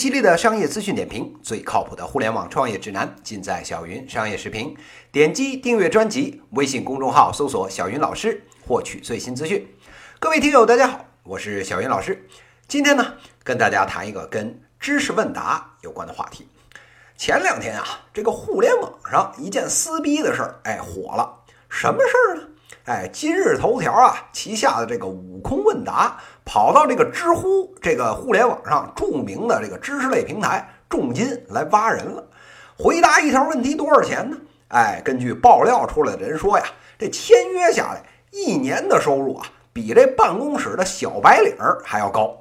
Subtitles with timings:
[0.00, 4.74] 犀利的商业资讯点评，最靠谱的互联网创业指南，尽在小云商业视频。
[5.12, 9.68] 点击订阅专辑，微信公众号搜索“小云老师”，获取最新资讯。
[10.18, 12.26] 各位听友，大家好，我是小云老师。
[12.66, 13.12] 今天呢，
[13.44, 16.48] 跟大家谈一个跟知识问答有关的话题。
[17.18, 21.44] 前两天啊，这个互联网上一件撕逼的事儿，哎，火了。
[21.68, 22.48] 什么事儿呢？
[22.90, 32.26] 哎，今日头条啊旗下的这个悟空问答跑到这个知乎这个互联网上著名的这个知识类平台，重金来挖人了。
[32.76, 34.36] 回答一条问题多少钱呢？
[34.70, 36.64] 哎，根据爆料出来的人说呀，
[36.98, 41.54] 这签约下来一年的收入啊，比这办公室的小白领
[41.84, 42.36] 还要高。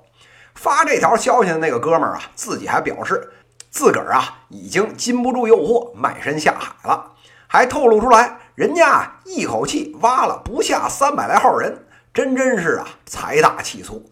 [0.55, 3.33] 发这条消息的那个哥们儿啊，自己还表示
[3.69, 7.11] 自个儿啊已经禁不住诱惑，卖身下海了，
[7.45, 8.38] 还透露出来。
[8.59, 14.05] 人家一口气挖了不下三百来号人，真真是啊财大气粗。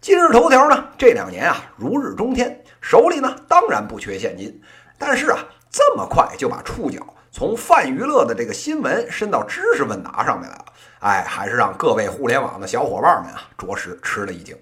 [0.00, 4.62] 今日头条呢这两年啊如日中天，手里呢当然不缺现金，
[5.00, 10.64] 但是啊这么快就把触角从泛娱乐的这个新闻伸到知识问答上面来了，
[11.00, 14.56] 哎，还是让各位互联网的小伙伴们啊着实吃了一惊。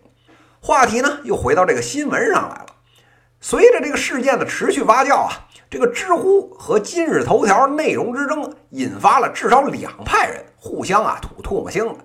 [0.63, 2.67] 话题呢又回到这个新闻上来了，
[3.41, 5.33] 随着这个事件的持续发酵啊。
[5.69, 11.97] 这个知乎和今日头条内容之争，引发了至少两派人互相啊吐唾沫星子。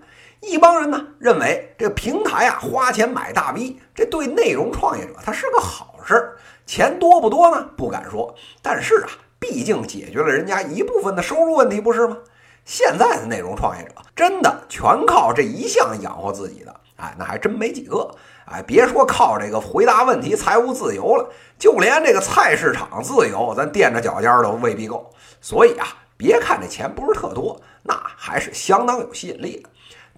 [0.42, 6.32] 一帮人呢认为这平台啊花钱买大 V，这对内容创业者他是个好事。
[6.66, 7.70] 钱多不多呢？
[7.78, 12.18] 不敢说，但是啊，毕竟解决了人家一部分的收入问题，不是吗？
[12.66, 18.10] 现在的内容创业者真的全靠这一项养活自己的，哎，那还真没几个。
[18.46, 21.28] 哎，别说靠这个回答问题财务自由了，
[21.58, 25.12] 就连这个菜市场自由，咱垫着脚尖都未必够。
[25.42, 29.70] 所以啊，别看这钱不是特多，那还是相当有吸引力的。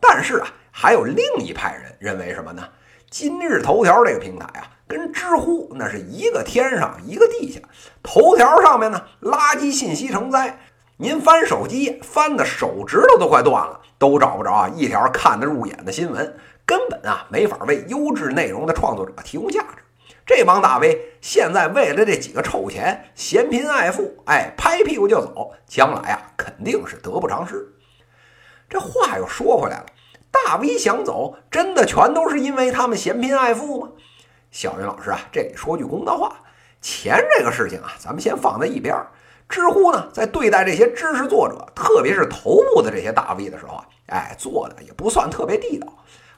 [0.01, 2.63] 但是啊，还有另一派人认为什么呢？
[3.09, 7.59] 今日头条这个平台啊，跟知乎那是一个天上一个地下。
[8.01, 10.57] 头条上面呢，垃圾信息成灾，
[10.97, 16.35] 您翻手机翻的手指头都快断了，都找不着啊一条看得入眼的新闻。
[16.65, 19.83] 根本啊没法为优质内容的创作者提供价值。
[20.25, 27.67] 这帮大 V 现在为了这几个臭钱，嫌贫爱富，哎，拍屁股就走，将来啊肯定是得不偿失。
[28.69, 29.85] 这话又说回来了，
[30.31, 33.89] 大 V 想走，真的全都是因为他们嫌贫爱富吗？
[34.49, 36.37] 小云老师啊，这里说句公道话，
[36.79, 38.95] 钱这个事情啊，咱们先放在一边。
[39.49, 45.87] 知乎呢，在对待这些知识作者，特别是头部的这些大 V 的时候啊，哎，做的也不算特别地道。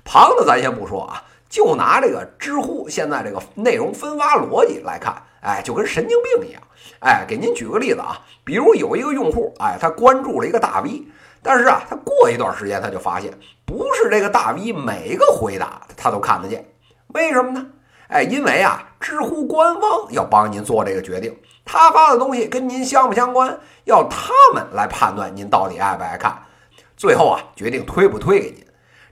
[0.06, 6.62] 旁的咱先不说啊，就拿这个知乎现在这个内容分发逻辑来看，哎，就跟神经病一样。
[7.00, 11.04] 哎，给您举个例子啊，比如有一个用户，哎，他关注了一个大 V，
[11.42, 13.34] 但是啊，他过一段时间他就发现，
[13.66, 16.64] 不是这个大 V 每一个回答他都看得见，
[17.08, 17.66] 为什么呢？
[18.08, 26.40] 哎，因为啊，知乎官方要帮您做这个决定，他发的东西跟您相不相关，要他们来判断您到底爱不爱看，
[26.96, 28.65] 最后啊，决定推不推给您。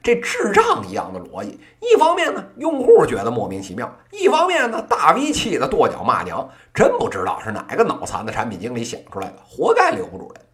[0.03, 10.46] 这智障一样的逻辑，一方面呢，用户觉得莫名其妙；一方面呢，大 V 气得跺脚骂娘，真不知道是哪个脑残的产品经理想出来的，活该留不住人。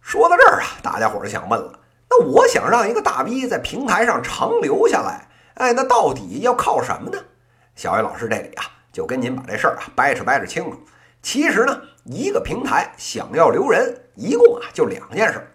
[0.00, 1.76] 说到这儿啊，大家伙儿就想问了：
[2.08, 7.18] 那我想让一个大 V 在平台上长留下来，哎，那到底要靠什么呢？
[7.74, 8.62] 小魏老师这里啊，
[8.92, 10.78] 就跟您把这事儿啊掰扯掰扯清楚。
[11.20, 15.52] 其实呢，一个平台想要留人，一共啊就两件事。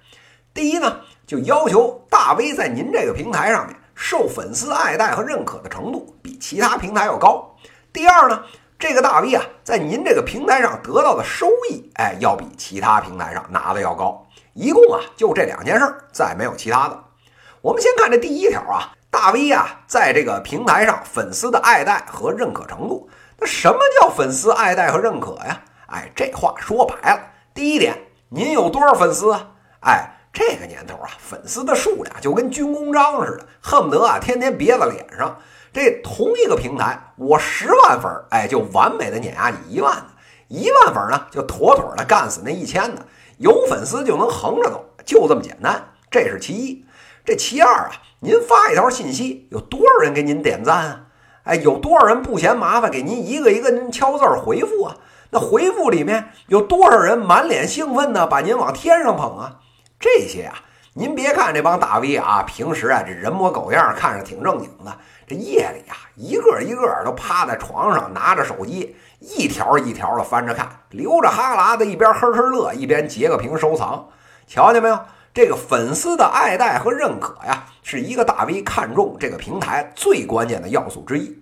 [0.53, 1.00] 第一呢。
[1.27, 7.53] 就要求大 V 在您这个平台上面受粉丝爱戴和认可的程度比其他平台要高。
[7.91, 8.43] 第二呢，
[8.79, 14.25] 这个大 V 啊，在您这个平台上得到的收益，哎，要比其他平台上拿的要高。
[14.53, 16.97] 一共啊，就这两件事儿，再没有其他的。
[17.61, 23.09] 我们先看这第一条啊，大 V 啊，在这个平台上粉丝的爱戴和认可程度。
[23.38, 25.61] 那什么叫粉丝爱戴和认可呀？
[25.88, 27.19] 哎，这话说白了，
[27.53, 27.97] 第一点，
[28.29, 29.49] 您有多少粉丝啊？
[29.81, 30.13] 哎。
[30.38, 35.36] 这个年头啊，粉丝的数量就跟军功章似的，恨不得啊天天别在脸上。
[35.74, 40.04] 这同一个平台，我十万粉，哎，就完美的碾压你一万的；
[40.48, 43.04] 一万粉呢，就妥妥的干死那一千的。
[43.39, 45.84] 有粉丝就能横着走，就这么简单。
[46.12, 46.86] 这是其一。
[47.25, 51.01] 这其二啊，您发一条信息，有多少人给您点赞啊？
[51.45, 54.98] 哎，有多少人不嫌麻烦给您一个一个您敲字回复啊？
[55.31, 59.62] 那回复里面有多少人满脸兴奋的把您往天上捧啊？
[59.99, 60.55] 这些啊，
[60.94, 64.95] 您别看这帮大 V 啊，平时啊这人模狗样，看着挺正经的，
[65.27, 74.07] 这夜里啊，一个一个都趴在床上，拿着手机，一条一条的翻着看，流着哈喇子，一边呵呵乐，一边截个屏收藏。
[74.45, 74.99] 瞧见没有？
[75.33, 81.38] 这个粉丝的爱戴和认可呀，是一个大 V 看中这个平台最关键的要素之一。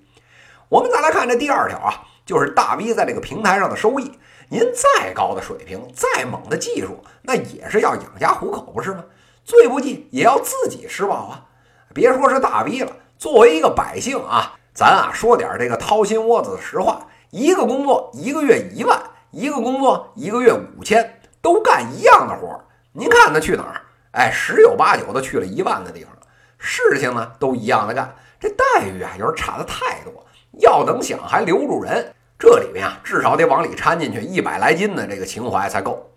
[0.70, 1.94] 我们再来看这第二条啊，
[2.26, 4.18] 就是大 V 在这个平台上的收益。
[4.50, 9.04] 您再高的水平，再猛的技术，那也是要养家糊口，不是吗？
[9.44, 11.46] 最不济也要自己吃饱啊！
[11.94, 19.02] 别说是大 V 了，作为一个百姓啊，咱啊说点这个掏心窝子的实话：一个工作一个月一万，
[19.32, 23.82] 一个工作一个月五千，都干一样的活儿，您看他去哪儿？
[24.12, 26.22] 哎，十有八九的去了一万的地方了。
[26.58, 30.26] 事情呢都一样的干，这待遇啊有点差的太多。
[30.60, 32.14] 要能想还留住人。
[32.38, 36.12] 这里面啊，至少得往里掺进去一百来斤的这个情怀才够。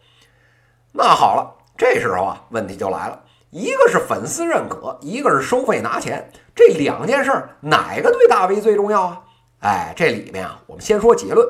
[0.93, 9.21] 那好了，这时候啊，问题就来了：一个是粉丝认可，一个是收费拿钱，这两件事儿哪个对大 V 最重要啊？
[9.61, 11.47] 哎，这里面啊，我们先说结论：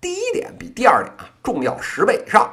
[0.00, 2.48] 第一点比第二点啊重要十倍以上。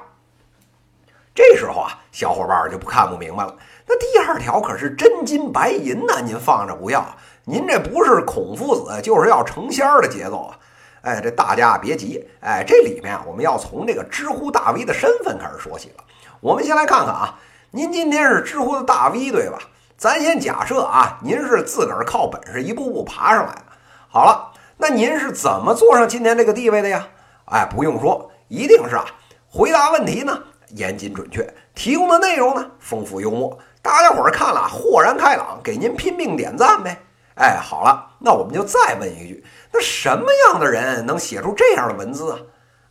[1.34, 3.56] 这时候啊，小伙伴就不看不明白了。
[3.88, 7.06] 那第二条可是真金白银呐，您放着不要，
[7.46, 10.60] 您这不是孔夫子就是要成仙的节奏啊！
[11.02, 16.04] 哎，这大家别急，哎，这里面啊，我们要从这个知乎大 V 的身份开始说起了。
[16.40, 17.40] 我们先来看看啊，
[17.72, 19.58] 您今天是知乎的大 V 对吧？
[19.98, 23.64] 咱先假设啊，您是自个儿靠本事一步步爬上来的。
[24.08, 27.08] 好了，那您是怎么坐上今天这个地位的呀？
[27.46, 29.06] 哎，不用说，一定是啊，
[29.50, 30.40] 回答问题呢
[30.70, 36.98] 严谨准确，提供的内容呢丰富幽默，大家伙儿看了豁然开朗，给您拼命点赞呗。
[37.42, 39.44] 哎，好了，那我们就再问一句。
[39.74, 42.38] 那什么样的人能写出这样的文字啊？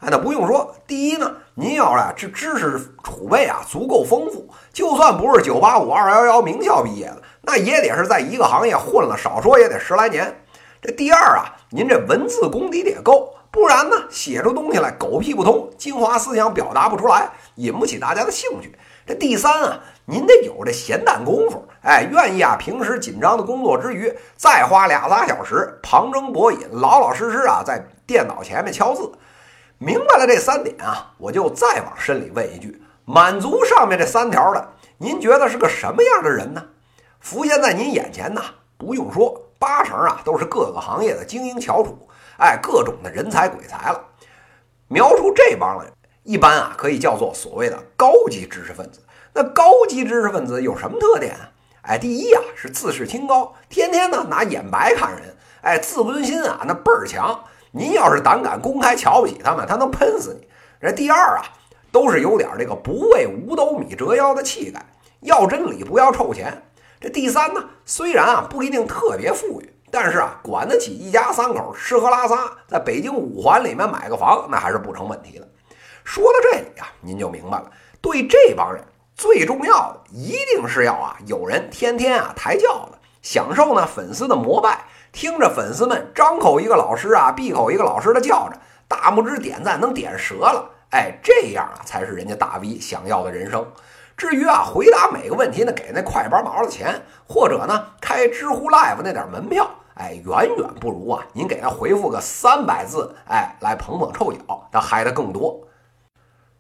[0.01, 10.43] 哎，那不用说，第一呢，您要啊这知识储备啊足够丰富，就算不是九八五二幺幺名校毕业的，那也得是在一个行业混了，少说也得十来年。
[10.83, 18.77] 这第二啊，您这文字功底得够，不然呢，写出东西来狗屁不通，精华思想表达不出来，引不起大家的兴趣。
[19.07, 19.81] 这第三啊，
[20.11, 29.13] 您得有这闲淡功夫，哎，愿意啊，平时紧张的工作之余，再花俩仨小时旁征博引，老老实实啊，在电脑前面敲字。
[29.79, 36.61] 明白了这三点啊，我就再往深里问一句：满足上面这三条的，您觉得是个什么样的人呢？
[37.21, 38.43] 浮现在您眼前呢，
[38.77, 41.97] 不用说，八成啊都是各个行业的精英翘楚，
[42.39, 44.05] 哎，各种的人才鬼才了。
[44.89, 45.93] 描述这帮人。
[46.23, 49.01] 一般啊，可以叫做所谓的高级知识分子。
[49.33, 51.51] 那高级知识分子有什么特点啊？
[51.83, 57.43] 哎，第一啊是自视清高，天天呢拿眼白看人，哎，自尊心啊那倍儿强。
[57.73, 60.47] 您要是胆敢公开瞧不起他们，他能喷死你。
[60.81, 61.45] 这第二啊，
[61.91, 64.85] 都是有点这个不为五斗米折腰的气概，
[65.21, 66.65] 要真理不要臭钱。
[67.01, 75.49] 这第三呢，虽然啊不一定特别富裕，但是啊管得起一家三口吃喝拉撒，在北京五环里面买个房，那还是不成问题的。
[76.11, 77.71] 说到这里啊，您就明白了，
[78.01, 78.85] 对这帮人
[79.15, 88.59] 最重要的一定是要啊，有人天天啊抬轿子，享受呢粉丝的膜拜，听着粉丝们张口一个老师啊，闭口一个老师的叫着，
[88.89, 93.65] 大拇指点赞能点折了，哎，这样啊才是人家大 V 想要的人生。
[94.17, 105.61] 至于啊，回答每个问题呢，给那快板毛的钱，或者呢开知乎 Live 那点门票，哎，远远不如啊您给他回复个三百字，哎，来捧捧臭脚，他嗨的更多。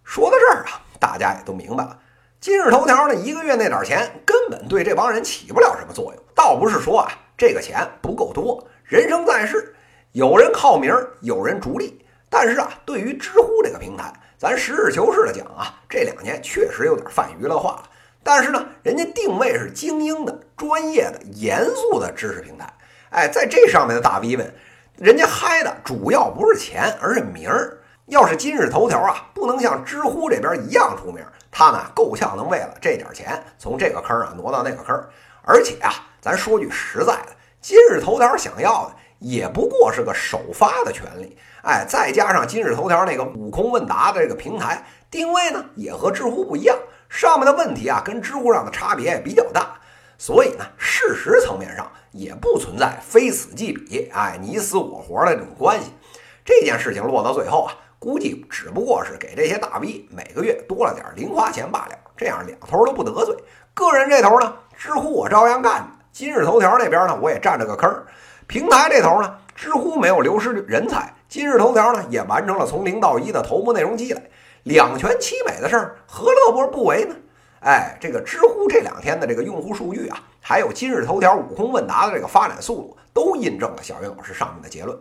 [0.04, 1.98] 说到这儿啊，大家也都明白了。
[2.40, 6.22] 今日头条呢，一个月那点钱根本对这帮人起不了什么作用。
[6.34, 8.66] 倒不是说啊，这个钱不够多。
[8.82, 9.74] 人生在世，
[10.12, 12.04] 有人靠名，有人逐利。
[12.28, 17.82] 但是啊，对于知乎这个平台，咱实事求是的讲啊，这两年确实有点泛娱乐化了。
[18.22, 22.66] 但是呢，人家定位是精英的、专业的、严肃的知识平台。
[23.10, 24.54] 哎，在这上面的大 V 们，
[24.96, 27.78] 人家嗨的主要不是钱，而是名儿。
[28.10, 35.00] 要是今日头条啊，不能像知乎这边一样出名，他呢够呛能为了这点钱从这个坑啊挪到那个坑。
[35.44, 37.28] 而且啊，咱说句实在的，
[37.60, 41.38] 今日头条想要的也不过是个首发的权利。
[41.62, 46.76] 哎，再加上今日头条那个悟空问答的这个平台定位呢，也和知乎不一样，
[47.08, 49.74] 上面的问题啊跟知乎上的差别也比较大。
[50.18, 55.92] 所以呢，事实层面上也不存在非此即彼，哎，你死我活的这种关系。
[56.44, 57.72] 这件事情落到最后啊。
[58.00, 63.36] 估计只不过是给这些大 V 每个月多了点零花钱罢了，这样两头都不得罪。
[63.74, 68.02] 个人这头呢，知乎我照样干；今日头条那边呢，我也占着个坑。
[68.46, 74.30] 平台这头呢，知乎没有流失人才，今日头条呢也完成了从零到一的头部内容积累，
[74.62, 77.14] 两全其美的事儿，何乐而不为呢？
[77.60, 84.98] 哎，这个知乎这两天的这个用户数据啊，还有今日头条悟空问答的这个发展速度，都印证了小云老师上面的结论。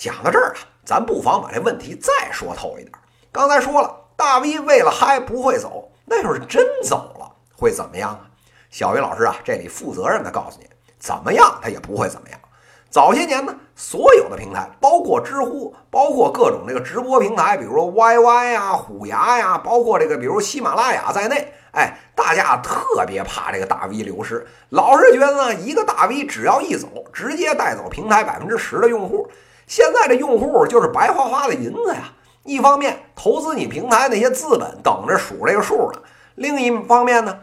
[0.00, 0.56] 讲到这儿啊。
[0.82, 2.90] 咱不妨把这问题再说透一点。
[3.30, 8.22] 刚才说了，大 V 为了嗨不会走，那要是真走了会怎么样啊？
[8.70, 10.66] 小云老师啊，这里负责任的告诉你，
[10.98, 12.40] 怎么样他也不会怎么样。
[12.88, 29.30] 早些年呢，所有的平台，包括知乎，包括各种这个直播平台，比如说 YY 呀、虎牙呀，包括这个比如喜马拉雅在内，哎，大家特别怕这个大 V 流失，老是觉得呢，一个大 V 只要一走，直接带走平台百分之十的用户。
[29.70, 32.12] 现在这用户就是白花花的银子呀，
[32.42, 36.00] 一方面投资你平台那些资本等着数这个数呢，
[36.34, 37.38] 另一方面呢。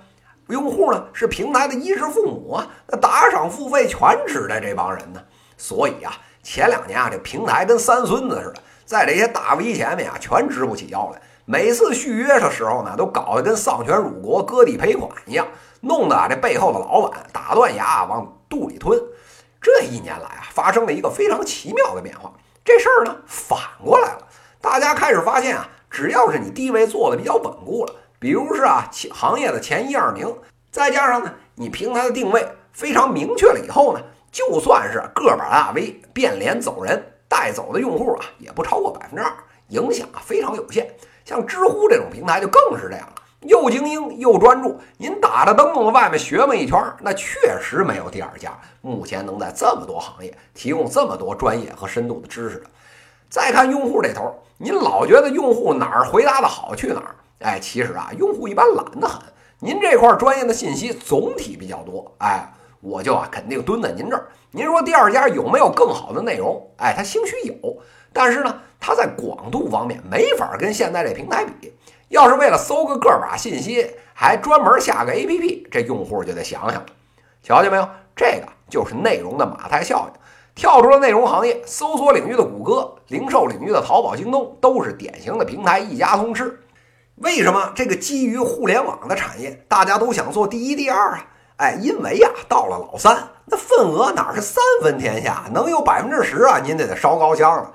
[0.50, 5.22] 用户呢是平台的衣食父母啊，那打赏付费全指着这帮人呢。
[5.56, 6.12] 所以啊，
[6.44, 11.22] 前两年啊，这平台跟三孙子似的，在这些大 V 前面啊，全直不起腰来。
[11.46, 15.48] 每次续约的时候呢，都搞得跟丧权辱国、割地赔款一样，
[15.80, 19.02] 弄得啊这背后的老板打断牙往肚里吞。
[19.68, 22.32] 这一年来啊，发生了一个非常奇妙的变化，
[22.64, 24.26] 这事儿呢反过来了，
[24.62, 27.94] 大家开始发现啊，只要是你地位做的比较稳固了。
[28.18, 30.34] 比如是啊，行业的前一二名，
[30.72, 39.30] 再加上呢，你平台的定位非常明确了以后呢，就算是个把大 V 变脸走人，带走的用户啊，也不超过百分之二，
[39.68, 40.96] 影响啊非常有限。
[41.26, 44.79] 像知乎这种平台就更是这样了，又精英又专注。
[44.98, 52.65] 您打着灯笼外面学问一圈，那确实没有第二家目前能在这么多行业提供这么多专业和深度的知识的。
[53.29, 57.15] 再看用户这头，您老觉得用户哪儿回答的好去哪儿。
[57.39, 59.22] 哎，其实啊，用户一般懒得很。
[59.60, 64.27] 您这块专业的信息总体比较多，哎，我就啊肯定蹲在您这儿。
[64.50, 66.65] 您说第二家有没有更好的内容？
[66.77, 67.77] 哎，它兴许有，
[68.13, 71.74] 但是呢，它在广度方面没法跟现在这平台比。
[72.10, 76.84] 要是为了搜个个把信息，还专门下个 APP，这用户就得想想。
[77.44, 77.88] 瞧见没有？
[78.16, 80.20] 这个就是内容的马太效应。
[80.56, 86.62] 跳出了内容行业，搜索领域的谷歌，零售领域的淘宝、京东，都是典型的平台一家通吃。
[87.18, 91.26] 为什么这个基于互联网的产业，大家都想做第一、第二啊？
[91.58, 96.60] 哎，因为呀，到了老三，那份额哪是三分天下，能有百分之十啊？
[96.60, 97.74] 您得得烧高香了。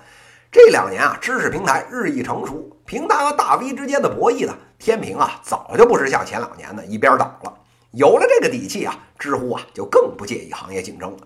[0.50, 7.54] 这两年啊，知识平台日益成熟，平台和大 V 之间的博弈呢，天平啊，早就不是像前两年的一边倒了。
[7.92, 11.16] 有了这个底气啊，知乎啊，就更不介意行业竞争了。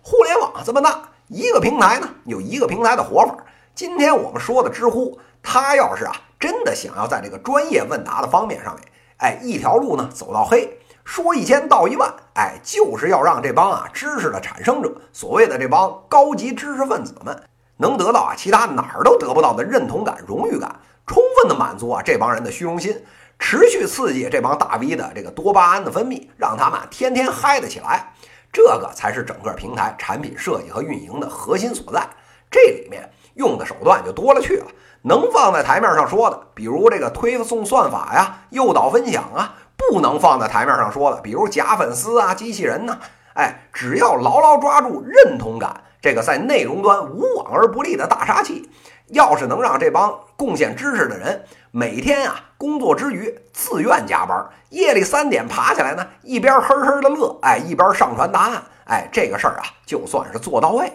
[0.00, 3.36] 互联网这么大，一个平台呢，有一个平台的活法。
[3.74, 6.16] 今天我们说的知乎，它要是啊。
[6.40, 8.82] 真的想要在这个专业问答的方面上面，
[9.18, 17.38] 哎，一条路呢走到黑，说一千道一万，哎，就是要让这帮啊知识的产生者，所谓的这帮高级知识分子们，
[17.76, 20.74] 能得到啊其他哪儿都得不到的认同感、荣誉感，
[21.06, 23.02] 充分的满足啊这帮人的虚荣心，
[23.38, 28.12] 持续刺激这帮大 V 的这个多巴胺的分泌，让他们天天嗨得起来，
[28.52, 32.08] 这个才是整个平台产品设计和运营的核心所在。
[32.50, 34.66] 这里面用的手段就多了去了。
[35.04, 42.96] 能放在台面上说的，比如这个推送算法呀、诱导分享啊；不能放在台面上说的，比如假粉丝啊、机器人呢。
[43.34, 48.68] 哎，只要牢牢抓住认同感这个在内容端无往而不利的大杀器，
[49.06, 60.94] 要是能让这帮贡献知识的人每天啊工作之余自愿加班，夜里三点爬起来呢，一边呵呵的乐，哎，一边上传答案，哎，这个事儿啊就算是做到位了。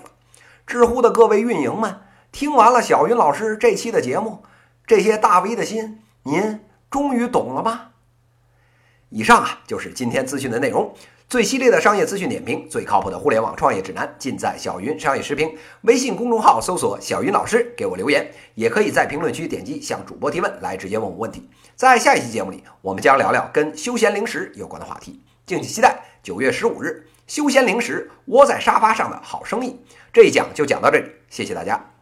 [0.68, 2.02] 知乎的各位运营们。
[2.30, 4.44] 听完了小云老师这期的节目，
[4.86, 6.60] 这些大 V 的心，您
[6.92, 7.92] 终于懂了吗？
[9.10, 10.94] 以上啊就是今天资讯的内容，
[11.30, 15.54] 最犀利的商业资讯点评，最靠谱的互联网创业指南，尽在小云商业时评。
[15.82, 21.50] 微信公众号搜索“小云老师”，给我留言，也可以在评论区点击向主播提问，来直接问我问题。
[21.76, 26.00] 在下一期节目里，我们将聊聊跟休闲零食有关的话题，敬请期待。
[26.24, 29.78] 九月十五日，休闲零食窝在沙发上的好生意，
[30.14, 31.97] 这一讲就讲到这里，谢谢大家。